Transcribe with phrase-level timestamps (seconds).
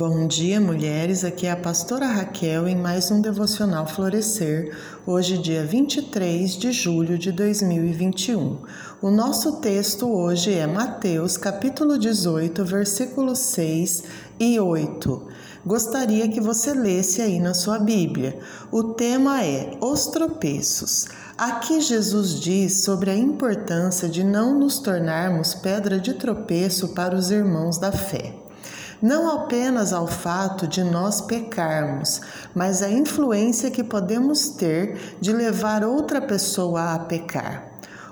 [0.00, 1.24] Bom dia, mulheres.
[1.24, 4.72] Aqui é a pastora Raquel em mais um devocional Florescer,
[5.04, 8.58] hoje, dia 23 de julho de 2021.
[9.02, 14.04] O nosso texto hoje é Mateus, capítulo 18, versículos 6
[14.38, 15.26] e 8.
[15.66, 18.38] Gostaria que você lesse aí na sua Bíblia.
[18.70, 21.06] O tema é Os tropeços.
[21.36, 27.32] Aqui Jesus diz sobre a importância de não nos tornarmos pedra de tropeço para os
[27.32, 28.47] irmãos da fé
[29.00, 32.20] não apenas ao fato de nós pecarmos,
[32.54, 37.68] mas a influência que podemos ter de levar outra pessoa a pecar.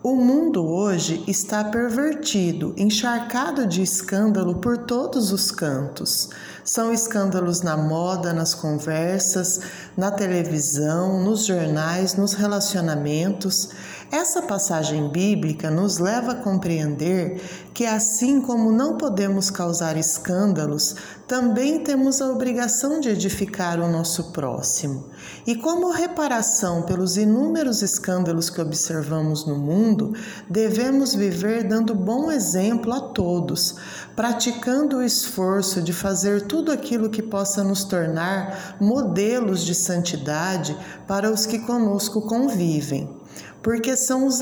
[0.00, 6.30] O mundo hoje está pervertido, encharcado de escândalo por todos os cantos.
[6.68, 9.58] São escândalos na moda, nas conversas,
[9.96, 13.70] na televisão, nos jornais, nos relacionamentos.
[14.12, 17.40] Essa passagem bíblica nos leva a compreender
[17.72, 20.94] que, assim como não podemos causar escândalos,
[21.26, 25.10] também temos a obrigação de edificar o nosso próximo.
[25.46, 30.14] E, como reparação pelos inúmeros escândalos que observamos no mundo,
[30.48, 33.76] devemos viver dando bom exemplo a todos,
[34.16, 41.30] praticando o esforço de fazer tudo aquilo que possa nos tornar modelos de santidade para
[41.30, 43.18] os que conosco convivem
[43.62, 44.38] porque são os,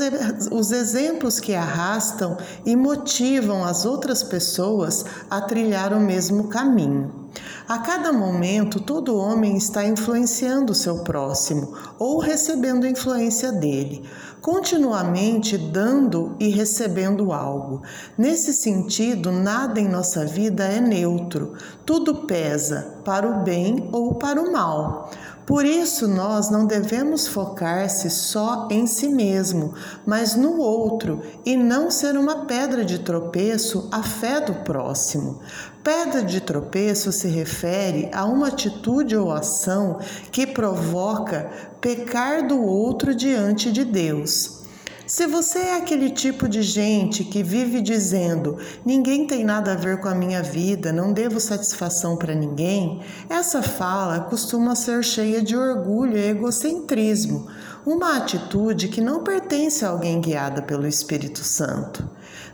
[0.51, 7.27] os exemplos que arrastam e motivam as outras pessoas a trilhar o mesmo caminho.
[7.67, 14.03] A cada momento, todo homem está influenciando seu próximo ou recebendo influência dele,
[14.41, 17.81] continuamente dando e recebendo algo.
[18.17, 21.53] Nesse sentido, nada em nossa vida é neutro,
[21.85, 25.11] tudo pesa para o bem ou para o mal.
[25.47, 29.73] Por isso, nós não devemos focar-se só em si mesmo,
[30.05, 35.39] mas no outro, e não ser uma pedra de tropeço à fé do próximo.
[35.81, 39.99] Pedra de tropeço se refere a uma atitude ou ação
[40.33, 44.66] que provoca pecar do outro diante de Deus.
[45.07, 50.01] Se você é aquele tipo de gente que vive dizendo ninguém tem nada a ver
[50.01, 55.55] com a minha vida, não devo satisfação para ninguém, essa fala costuma ser cheia de
[55.55, 57.47] orgulho e egocentrismo,
[57.85, 62.05] uma atitude que não pertence a alguém guiada pelo Espírito Santo.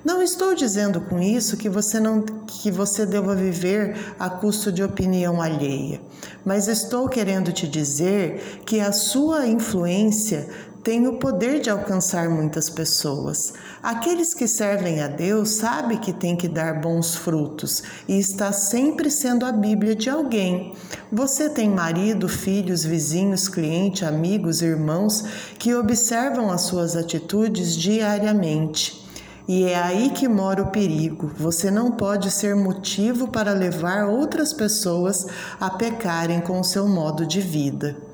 [0.05, 4.83] Não estou dizendo com isso que você não que você deva viver a custo de
[4.83, 5.99] opinião alheia,
[6.45, 10.47] mas estou querendo te dizer que a sua influência
[10.83, 13.53] tem o poder de alcançar muitas pessoas.
[13.81, 19.09] Aqueles que servem a Deus sabem que tem que dar bons frutos e está sempre
[19.09, 20.73] sendo a Bíblia de alguém.
[21.09, 25.23] Você tem marido, filhos, vizinhos, clientes, amigos, irmãos
[25.57, 29.01] que observam as suas atitudes diariamente.
[29.47, 31.31] E é aí que mora o perigo.
[31.37, 35.27] Você não pode ser motivo para levar outras pessoas
[35.59, 38.12] a pecarem com o seu modo de vida.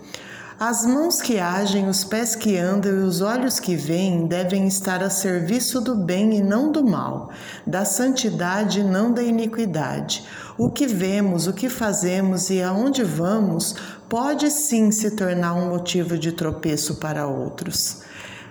[0.59, 5.02] As mãos que agem, os pés que andam e os olhos que veem devem estar
[5.02, 7.30] a serviço do bem e não do mal,
[7.66, 10.25] da santidade e não da iniquidade.
[10.58, 13.74] O que vemos, o que fazemos e aonde vamos
[14.09, 18.02] pode sim se tornar um motivo de tropeço para outros.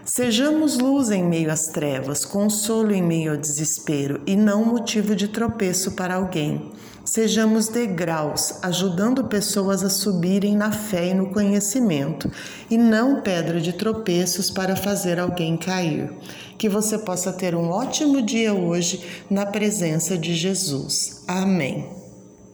[0.03, 5.29] Sejamos luz em meio às trevas, consolo em meio ao desespero e não motivo de
[5.29, 6.73] tropeço para alguém.
[7.09, 12.31] Sejamos degraus, ajudando pessoas a subirem na fé e no conhecimento,
[12.71, 16.13] e não pedra de tropeços para fazer alguém cair.
[16.59, 21.25] Que você possa ter um ótimo dia hoje na presença de Jesus.
[21.27, 21.98] Amém.